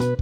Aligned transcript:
Assalamualaikum 0.00 0.16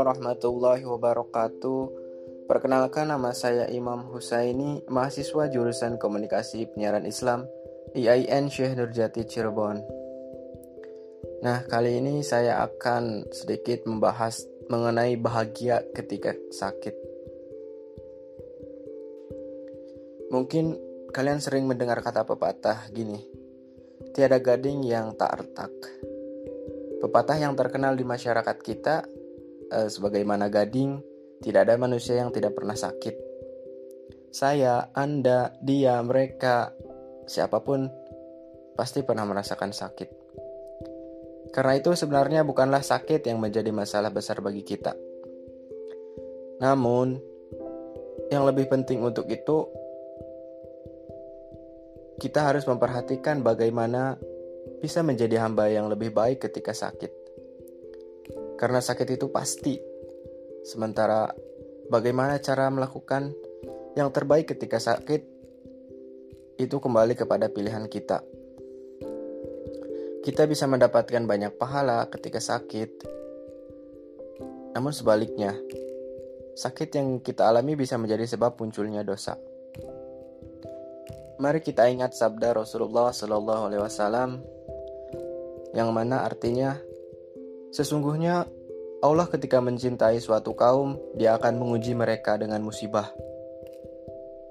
warahmatullahi 0.00 0.88
wabarakatuh. 0.88 1.80
Perkenalkan 2.48 3.12
nama 3.12 3.36
saya 3.36 3.68
Imam 3.68 4.08
Husaini, 4.08 4.80
mahasiswa 4.88 5.52
jurusan 5.52 6.00
Komunikasi 6.00 6.72
Penyiaran 6.72 7.04
Islam 7.04 7.44
IAIN 7.92 8.48
Syekh 8.48 8.72
Nurjati 8.72 9.28
Cirebon. 9.28 9.84
Nah, 11.44 11.68
kali 11.68 12.00
ini 12.00 12.24
saya 12.24 12.64
akan 12.64 13.28
sedikit 13.28 13.84
membahas 13.84 14.40
mengenai 14.72 15.20
bahagia 15.20 15.84
ketika 15.92 16.32
sakit. 16.48 16.96
Mungkin 20.32 20.85
kalian 21.16 21.40
sering 21.40 21.64
mendengar 21.64 22.04
kata 22.04 22.28
pepatah 22.28 22.92
gini, 22.92 23.16
tiada 24.12 24.36
gading 24.36 24.84
yang 24.84 25.16
tak 25.16 25.32
retak. 25.40 25.72
Pepatah 27.00 27.40
yang 27.40 27.56
terkenal 27.56 27.96
di 27.96 28.04
masyarakat 28.04 28.56
kita 28.60 29.00
eh, 29.72 29.88
sebagaimana 29.88 30.52
gading, 30.52 31.00
tidak 31.40 31.64
ada 31.64 31.80
manusia 31.80 32.20
yang 32.20 32.28
tidak 32.36 32.52
pernah 32.52 32.76
sakit. 32.76 33.16
Saya, 34.28 34.92
Anda, 34.92 35.56
dia, 35.64 35.96
mereka, 36.04 36.76
siapa 37.24 37.64
pun 37.64 37.88
pasti 38.76 39.00
pernah 39.00 39.24
merasakan 39.24 39.72
sakit. 39.72 40.10
Karena 41.48 41.80
itu 41.80 41.96
sebenarnya 41.96 42.44
bukanlah 42.44 42.84
sakit 42.84 43.24
yang 43.24 43.40
menjadi 43.40 43.72
masalah 43.72 44.12
besar 44.12 44.44
bagi 44.44 44.60
kita. 44.60 44.92
Namun, 46.60 47.16
yang 48.28 48.44
lebih 48.44 48.68
penting 48.68 49.00
untuk 49.00 49.24
itu 49.32 49.85
kita 52.16 52.48
harus 52.48 52.64
memperhatikan 52.64 53.44
bagaimana 53.44 54.16
bisa 54.80 55.04
menjadi 55.04 55.44
hamba 55.44 55.68
yang 55.68 55.92
lebih 55.92 56.12
baik 56.12 56.48
ketika 56.48 56.72
sakit. 56.72 57.12
Karena 58.56 58.80
sakit 58.80 59.08
itu 59.20 59.28
pasti. 59.28 59.76
Sementara 60.64 61.30
bagaimana 61.92 62.40
cara 62.40 62.72
melakukan 62.72 63.30
yang 63.94 64.10
terbaik 64.10 64.50
ketika 64.50 64.80
sakit 64.80 65.22
itu 66.56 66.76
kembali 66.80 67.14
kepada 67.14 67.52
pilihan 67.52 67.84
kita. 67.86 68.24
Kita 70.24 70.42
bisa 70.48 70.66
mendapatkan 70.66 71.22
banyak 71.22 71.54
pahala 71.54 72.08
ketika 72.10 72.42
sakit. 72.42 72.90
Namun 74.74 74.90
sebaliknya, 74.90 75.54
sakit 76.58 76.88
yang 76.98 77.08
kita 77.22 77.46
alami 77.46 77.78
bisa 77.78 77.94
menjadi 78.00 78.26
sebab 78.26 78.58
munculnya 78.58 79.06
dosa. 79.06 79.38
Mari 81.36 81.60
kita 81.60 81.84
ingat 81.92 82.16
sabda 82.16 82.56
Rasulullah 82.56 83.12
Shallallahu 83.12 83.62
Alaihi 83.68 83.82
Wasallam 83.84 84.40
yang 85.76 85.92
mana 85.92 86.24
artinya 86.24 86.80
sesungguhnya 87.76 88.48
Allah 89.04 89.28
ketika 89.28 89.60
mencintai 89.60 90.16
suatu 90.24 90.56
kaum, 90.56 90.96
dia 91.20 91.36
akan 91.36 91.60
menguji 91.60 91.92
mereka 91.92 92.40
dengan 92.40 92.64
musibah. 92.64 93.12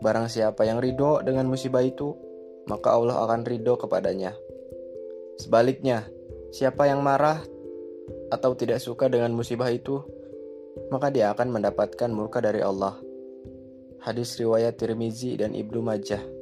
Barang 0.06 0.30
siapa 0.30 0.70
yang 0.70 0.78
ridho 0.78 1.26
dengan 1.26 1.50
musibah 1.50 1.82
itu, 1.82 2.14
maka 2.70 2.94
Allah 2.94 3.26
akan 3.26 3.42
ridho 3.42 3.74
kepadanya. 3.74 4.38
Sebaliknya, 5.42 6.06
siapa 6.54 6.86
yang 6.86 7.02
marah 7.02 7.42
atau 8.30 8.54
tidak 8.54 8.78
suka 8.78 9.10
dengan 9.10 9.34
musibah 9.34 9.74
itu, 9.74 10.06
maka 10.94 11.10
dia 11.10 11.34
akan 11.34 11.50
mendapatkan 11.50 12.10
murka 12.14 12.38
dari 12.38 12.62
Allah. 12.62 13.02
Hadis 14.06 14.38
riwayat 14.38 14.78
Tirmizi 14.78 15.34
dan 15.42 15.58
Ibnu 15.58 15.82
Majah. 15.82 16.35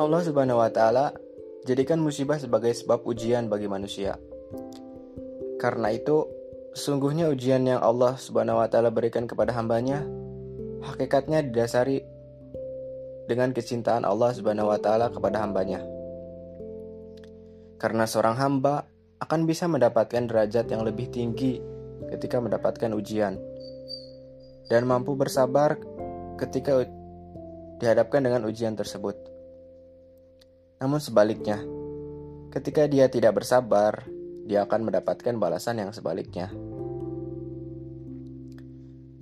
Allah 0.00 0.24
Subhanahu 0.24 0.64
wa 0.64 0.72
taala 0.72 1.12
Jadikan 1.60 2.00
musibah 2.00 2.40
sebagai 2.40 2.72
sebab 2.72 3.04
ujian 3.04 3.52
bagi 3.52 3.68
manusia. 3.68 4.16
Karena 5.60 5.92
itu, 5.92 6.24
sungguhnya 6.72 7.28
ujian 7.28 7.68
yang 7.68 7.84
Allah 7.84 8.16
Subhanahu 8.16 8.64
wa 8.64 8.68
taala 8.72 8.88
berikan 8.88 9.28
kepada 9.28 9.52
hambanya 9.52 10.08
hakikatnya 10.80 11.44
didasari 11.44 12.00
dengan 13.28 13.52
kecintaan 13.52 14.08
Allah 14.08 14.32
Subhanahu 14.32 14.72
wa 14.72 14.80
taala 14.80 15.12
kepada 15.12 15.44
hambanya. 15.44 15.84
Karena 17.76 18.08
seorang 18.08 18.40
hamba 18.40 18.88
akan 19.20 19.44
bisa 19.44 19.68
mendapatkan 19.68 20.24
derajat 20.24 20.64
yang 20.72 20.80
lebih 20.80 21.12
tinggi 21.12 21.60
ketika 22.08 22.40
mendapatkan 22.40 22.88
ujian 22.96 23.36
dan 24.72 24.88
mampu 24.88 25.12
bersabar 25.12 25.76
ketika 26.40 26.88
dihadapkan 27.84 28.24
dengan 28.24 28.48
ujian 28.48 28.72
tersebut. 28.72 29.29
Namun 30.80 30.96
sebaliknya, 30.96 31.60
ketika 32.48 32.88
dia 32.88 33.04
tidak 33.12 33.36
bersabar, 33.36 34.08
dia 34.48 34.64
akan 34.64 34.88
mendapatkan 34.88 35.36
balasan 35.36 35.84
yang 35.84 35.92
sebaliknya. 35.92 36.48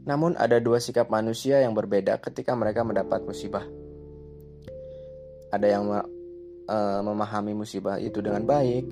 Namun 0.07 0.39
ada 0.39 0.63
dua 0.63 0.79
sikap 0.79 1.11
manusia 1.11 1.59
yang 1.59 1.75
berbeda 1.75 2.23
ketika 2.23 2.55
mereka 2.55 2.87
mendapat 2.87 3.27
musibah. 3.27 3.67
Ada 5.51 5.67
yang 5.67 5.85
uh, 5.91 7.01
memahami 7.03 7.59
musibah 7.59 7.99
itu 7.99 8.23
dengan 8.23 8.47
baik 8.47 8.89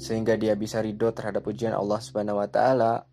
sehingga 0.00 0.40
dia 0.40 0.56
bisa 0.56 0.80
ridho 0.80 1.12
terhadap 1.12 1.44
ujian 1.44 1.76
Allah 1.76 2.00
Subhanahu 2.00 2.40
wa 2.40 2.48
taala. 2.48 3.04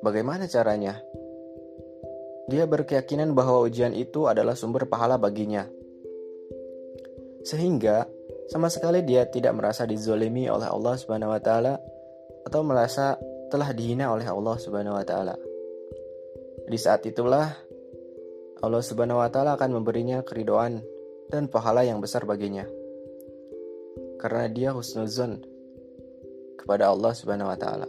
Bagaimana 0.00 0.48
caranya? 0.48 0.96
Dia 2.44 2.68
berkeyakinan 2.68 3.32
bahwa 3.32 3.64
ujian 3.64 3.96
itu 3.96 4.28
adalah 4.28 4.52
sumber 4.52 4.84
pahala 4.84 5.16
baginya. 5.16 5.64
Sehingga 7.44 8.04
sama 8.48 8.68
sekali 8.68 9.00
dia 9.04 9.24
tidak 9.28 9.56
merasa 9.56 9.88
dizolimi 9.88 10.48
oleh 10.48 10.68
Allah 10.68 10.94
Subhanahu 10.96 11.32
wa 11.32 11.40
taala 11.40 11.80
atau 12.44 12.60
merasa 12.60 13.16
telah 13.48 13.72
dihina 13.72 14.12
oleh 14.12 14.28
Allah 14.28 14.56
Subhanahu 14.60 14.96
wa 14.96 15.04
taala. 15.04 15.36
Di 16.64 16.76
saat 16.80 17.04
itulah 17.08 17.52
Allah 18.60 18.82
Subhanahu 18.84 19.20
wa 19.20 19.28
taala 19.32 19.56
akan 19.56 19.80
memberinya 19.80 20.20
keridoan 20.24 20.80
dan 21.32 21.48
pahala 21.48 21.84
yang 21.84 22.00
besar 22.00 22.28
baginya. 22.28 22.68
Karena 24.20 24.48
dia 24.48 24.72
husnuzon 24.72 25.44
kepada 26.60 26.88
Allah 26.92 27.12
Subhanahu 27.12 27.52
wa 27.52 27.58
taala. 27.60 27.88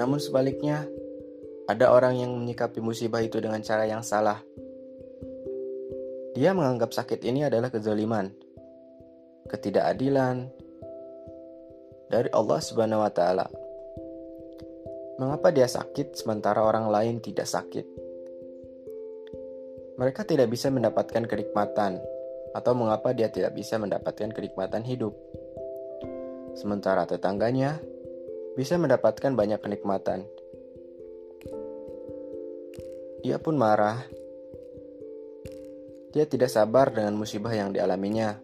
Namun 0.00 0.16
sebaliknya, 0.16 0.88
ada 1.68 1.92
orang 1.92 2.16
yang 2.16 2.32
menyikapi 2.32 2.80
musibah 2.80 3.20
itu 3.20 3.36
dengan 3.44 3.60
cara 3.60 3.84
yang 3.84 4.00
salah. 4.00 4.40
Dia 6.32 6.56
menganggap 6.56 6.96
sakit 6.96 7.20
ini 7.28 7.44
adalah 7.44 7.68
kezaliman, 7.68 8.32
ketidakadilan 9.52 10.48
dari 12.08 12.32
Allah 12.32 12.58
Subhanahu 12.64 13.04
wa 13.04 13.12
taala. 13.12 13.46
Mengapa 15.20 15.52
dia 15.52 15.68
sakit 15.68 16.16
sementara 16.16 16.64
orang 16.64 16.88
lain 16.88 17.20
tidak 17.20 17.44
sakit? 17.44 17.84
Mereka 20.00 20.24
tidak 20.24 20.48
bisa 20.48 20.72
mendapatkan 20.72 21.26
kenikmatan 21.26 22.00
atau 22.56 22.72
mengapa 22.72 23.12
dia 23.12 23.28
tidak 23.28 23.52
bisa 23.52 23.76
mendapatkan 23.76 24.32
kenikmatan 24.32 24.86
hidup. 24.88 25.12
Sementara 26.56 27.04
tetangganya 27.04 27.82
bisa 28.56 28.78
mendapatkan 28.80 29.36
banyak 29.36 29.60
kenikmatan 29.60 30.24
ia 33.22 33.38
pun 33.42 33.58
marah. 33.58 33.98
Dia 36.14 36.24
tidak 36.24 36.50
sabar 36.50 36.90
dengan 36.94 37.18
musibah 37.18 37.52
yang 37.52 37.74
dialaminya. 37.74 38.38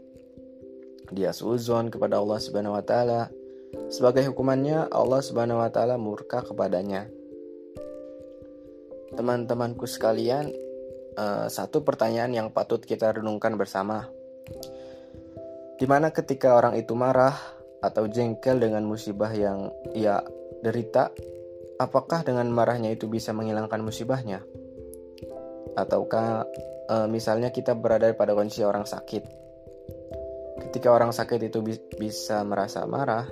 Dia 1.14 1.30
suzon 1.30 1.92
kepada 1.92 2.18
Allah 2.18 2.38
Subhanahu 2.42 2.76
wa 2.76 2.84
taala. 2.84 3.30
Sebagai 3.90 4.26
hukumannya, 4.30 4.90
Allah 4.90 5.20
Subhanahu 5.22 5.62
wa 5.62 5.70
taala 5.70 5.94
murka 5.98 6.42
kepadanya. 6.42 7.06
Teman-temanku 9.14 9.86
sekalian, 9.86 10.50
uh, 11.14 11.46
satu 11.46 11.86
pertanyaan 11.86 12.34
yang 12.34 12.48
patut 12.50 12.82
kita 12.82 13.14
renungkan 13.14 13.54
bersama. 13.54 14.10
Di 15.78 15.86
mana 15.86 16.10
ketika 16.14 16.54
orang 16.54 16.78
itu 16.78 16.94
marah 16.94 17.34
atau 17.82 18.06
jengkel 18.06 18.62
dengan 18.62 18.86
musibah 18.86 19.30
yang 19.34 19.70
ia 19.94 20.22
derita, 20.62 21.10
apakah 21.78 22.22
dengan 22.22 22.46
marahnya 22.50 22.94
itu 22.94 23.10
bisa 23.10 23.34
menghilangkan 23.34 23.82
musibahnya? 23.82 24.42
Ataukah 25.74 26.46
e, 26.88 26.96
misalnya 27.10 27.50
kita 27.50 27.74
berada 27.74 28.10
pada 28.14 28.32
kondisi 28.32 28.62
orang 28.62 28.86
sakit. 28.86 29.22
Ketika 30.70 30.88
orang 30.94 31.10
sakit 31.10 31.50
itu 31.50 31.58
bi 31.60 31.74
bisa 31.98 32.46
merasa 32.46 32.86
marah 32.86 33.26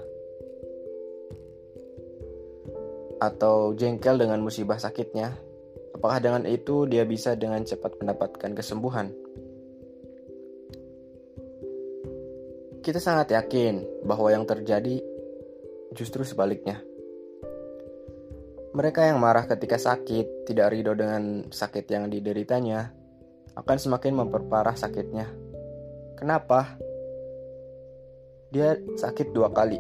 atau 3.23 3.73
jengkel 3.79 4.19
dengan 4.19 4.43
musibah 4.43 4.83
sakitnya, 4.83 5.39
apakah 5.95 6.19
dengan 6.19 6.43
itu 6.51 6.91
dia 6.91 7.07
bisa 7.07 7.39
dengan 7.39 7.63
cepat 7.63 7.95
mendapatkan 8.03 8.51
kesembuhan? 8.59 9.15
Kita 12.83 12.99
sangat 12.99 13.31
yakin 13.31 14.03
bahwa 14.03 14.35
yang 14.35 14.43
terjadi 14.43 14.99
justru 15.95 16.27
sebaliknya. 16.27 16.83
Mereka 18.73 19.05
yang 19.05 19.21
marah 19.21 19.45
ketika 19.45 19.77
sakit, 19.77 20.49
tidak 20.49 20.73
ridho 20.73 20.97
dengan 20.97 21.53
sakit 21.53 21.85
yang 21.93 22.09
dideritanya, 22.09 22.89
akan 23.53 23.77
semakin 23.77 24.17
memperparah 24.17 24.73
sakitnya. 24.73 25.29
Kenapa? 26.17 26.81
Dia 28.49 28.81
sakit 28.97 29.37
dua 29.37 29.53
kali. 29.53 29.77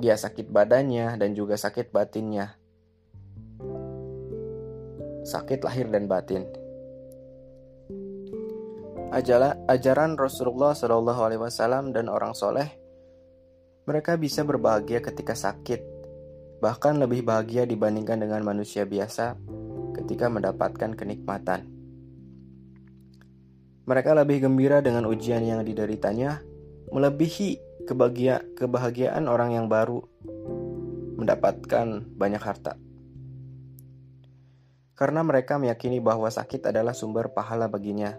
Dia 0.00 0.16
sakit 0.16 0.48
badannya 0.48 1.20
dan 1.20 1.36
juga 1.36 1.60
sakit 1.60 1.92
batinnya. 1.92 2.56
Sakit 5.28 5.60
lahir 5.68 5.92
dan 5.92 6.08
batin. 6.08 6.48
Ajaran 9.68 10.16
Rasulullah 10.16 10.72
Wasallam 10.72 11.92
dan 11.92 12.08
orang 12.08 12.32
soleh, 12.32 12.72
mereka 13.84 14.16
bisa 14.16 14.48
berbahagia 14.48 15.04
ketika 15.04 15.36
sakit 15.36 16.03
bahkan 16.64 16.96
lebih 16.96 17.28
bahagia 17.28 17.68
dibandingkan 17.68 18.24
dengan 18.24 18.40
manusia 18.40 18.88
biasa 18.88 19.36
ketika 20.00 20.32
mendapatkan 20.32 20.96
kenikmatan. 20.96 21.68
Mereka 23.84 24.16
lebih 24.16 24.48
gembira 24.48 24.80
dengan 24.80 25.04
ujian 25.04 25.44
yang 25.44 25.60
dideritanya, 25.60 26.40
melebihi 26.88 27.84
kebahagia 27.84 28.40
kebahagiaan 28.56 29.28
orang 29.28 29.52
yang 29.52 29.68
baru 29.68 30.08
mendapatkan 31.20 32.00
banyak 32.16 32.40
harta. 32.40 32.80
Karena 34.96 35.20
mereka 35.20 35.60
meyakini 35.60 36.00
bahwa 36.00 36.32
sakit 36.32 36.72
adalah 36.72 36.96
sumber 36.96 37.28
pahala 37.28 37.68
baginya. 37.68 38.16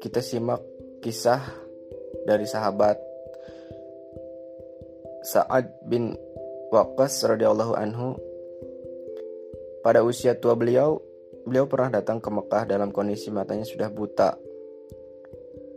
Kita 0.00 0.18
simak 0.24 0.71
kisah 1.02 1.42
dari 2.22 2.46
sahabat 2.46 2.94
Sa'ad 5.26 5.82
bin 5.82 6.14
Waqqas 6.70 7.26
radhiyallahu 7.26 7.74
anhu. 7.74 8.14
Pada 9.82 10.06
usia 10.06 10.38
tua 10.38 10.54
beliau 10.54 11.02
beliau 11.42 11.66
pernah 11.66 11.98
datang 11.98 12.22
ke 12.22 12.30
Mekah 12.30 12.70
dalam 12.70 12.94
kondisi 12.94 13.34
matanya 13.34 13.66
sudah 13.66 13.90
buta. 13.90 14.38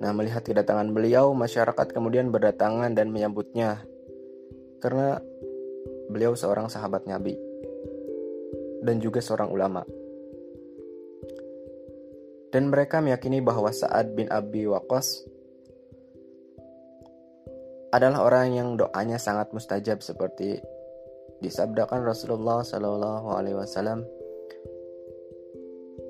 Nah, 0.06 0.12
melihat 0.13 0.45
kedatangan 0.45 0.94
beliau, 0.94 1.33
masyarakat 1.33 1.89
kemudian 1.89 2.30
berdatangan 2.30 2.94
dan 2.94 3.10
menyambutnya 3.10 3.81
karena 4.78 5.18
beliau 6.13 6.38
seorang 6.38 6.69
sahabat 6.69 7.10
Nabi 7.10 7.33
dan 8.86 9.01
juga 9.01 9.25
seorang 9.25 9.50
ulama 9.50 9.81
dan 12.56 12.72
mereka 12.72 13.04
meyakini 13.04 13.44
bahwa 13.44 13.68
Sa'ad 13.68 14.16
bin 14.16 14.31
Abi 14.31 14.63
Waqqas 14.63 15.28
adalah 17.92 18.24
orang 18.24 18.56
yang 18.56 18.69
doanya 18.80 19.19
sangat 19.19 19.52
mustajab 19.52 20.00
seperti 20.00 20.63
disabdakan 21.44 22.07
Rasulullah 22.07 22.63
Shallallahu 22.63 23.28
Alaihi 23.36 23.60
Wasallam. 23.60 24.07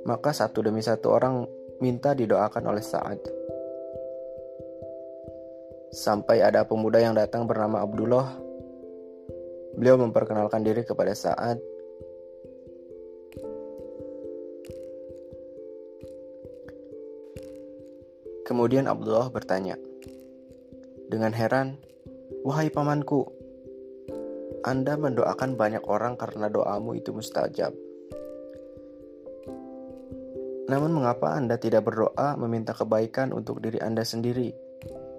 Maka 0.06 0.38
satu 0.38 0.62
demi 0.62 0.86
satu 0.86 1.18
orang 1.18 1.50
minta 1.82 2.14
didoakan 2.14 2.62
oleh 2.70 2.86
Sa'ad. 2.86 3.18
Sampai 5.98 6.46
ada 6.46 6.62
pemuda 6.62 7.02
yang 7.02 7.18
datang 7.18 7.50
bernama 7.50 7.82
Abdullah. 7.82 8.38
Beliau 9.82 9.98
memperkenalkan 9.98 10.62
diri 10.62 10.86
kepada 10.86 11.18
Sa'ad 11.18 11.58
Kemudian 18.56 18.88
Abdullah 18.88 19.28
bertanya, 19.36 19.76
dengan 21.12 21.36
heran, 21.36 21.76
"Wahai 22.48 22.72
pamanku, 22.72 23.28
Anda 24.64 24.96
mendoakan 24.96 25.60
banyak 25.60 25.84
orang 25.84 26.16
karena 26.16 26.48
doamu 26.48 26.96
itu 26.96 27.12
mustajab. 27.12 27.76
Namun 30.72 30.96
mengapa 30.96 31.36
Anda 31.36 31.60
tidak 31.60 31.84
berdoa 31.84 32.40
meminta 32.40 32.72
kebaikan 32.72 33.36
untuk 33.36 33.60
diri 33.60 33.84
Anda 33.84 34.08
sendiri 34.08 34.56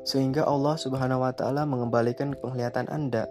sehingga 0.09 0.49
Allah 0.49 0.81
Subhanahu 0.81 1.21
wa 1.21 1.37
taala 1.37 1.69
mengembalikan 1.69 2.33
penglihatan 2.41 2.89
Anda?" 2.89 3.29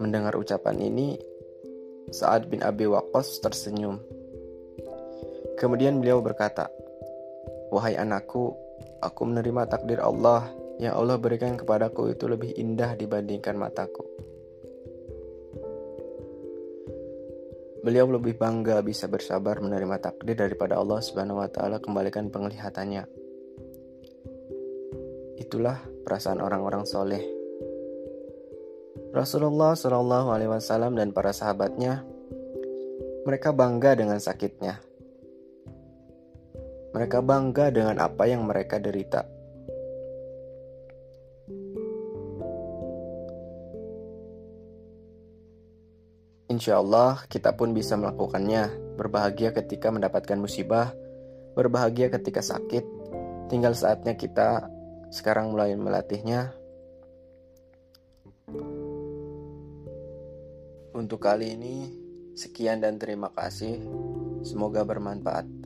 Mendengar 0.00 0.32
ucapan 0.32 0.80
ini, 0.80 1.20
Sa'ad 2.08 2.48
bin 2.48 2.64
Abi 2.64 2.88
Waqqas 2.88 3.44
tersenyum. 3.44 4.00
Kemudian 5.60 6.00
beliau 6.00 6.24
berkata, 6.24 6.72
Wahai 7.74 7.98
anakku, 7.98 8.54
aku 9.02 9.22
menerima 9.26 9.66
takdir 9.66 9.98
Allah 9.98 10.46
yang 10.76 10.94
Allah 10.94 11.16
berikan 11.16 11.56
kepadaku 11.56 12.12
itu 12.12 12.28
lebih 12.28 12.52
indah 12.54 12.94
dibandingkan 12.94 13.56
mataku. 13.56 14.04
Beliau 17.86 18.10
lebih 18.10 18.34
bangga 18.34 18.82
bisa 18.82 19.06
bersabar 19.06 19.62
menerima 19.62 20.02
takdir 20.02 20.34
daripada 20.34 20.74
Allah 20.74 20.98
Subhanahu 20.98 21.38
wa 21.38 21.46
taala 21.46 21.78
kembalikan 21.78 22.34
penglihatannya. 22.34 23.06
Itulah 25.38 25.78
perasaan 26.02 26.42
orang-orang 26.42 26.82
soleh. 26.82 27.22
Rasulullah 29.14 29.72
Shallallahu 29.78 30.28
Alaihi 30.28 30.50
Wasallam 30.50 30.98
dan 30.98 31.14
para 31.14 31.30
sahabatnya, 31.30 32.04
mereka 33.24 33.54
bangga 33.54 33.96
dengan 33.96 34.18
sakitnya, 34.18 34.82
mereka 36.96 37.20
bangga 37.20 37.68
dengan 37.68 38.00
apa 38.00 38.24
yang 38.24 38.48
mereka 38.48 38.80
derita. 38.80 39.28
Insya 46.48 46.80
Allah, 46.80 47.20
kita 47.28 47.52
pun 47.52 47.76
bisa 47.76 48.00
melakukannya. 48.00 48.96
Berbahagia 48.96 49.52
ketika 49.52 49.92
mendapatkan 49.92 50.40
musibah, 50.40 50.96
berbahagia 51.52 52.08
ketika 52.08 52.40
sakit. 52.40 52.88
Tinggal 53.52 53.76
saatnya 53.76 54.16
kita 54.16 54.64
sekarang 55.12 55.52
mulai 55.52 55.76
melatihnya. 55.76 56.56
Untuk 60.96 61.20
kali 61.20 61.60
ini, 61.60 61.92
sekian 62.32 62.80
dan 62.80 62.96
terima 62.96 63.28
kasih. 63.36 63.84
Semoga 64.40 64.80
bermanfaat. 64.88 65.65